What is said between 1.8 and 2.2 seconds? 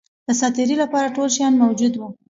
وه.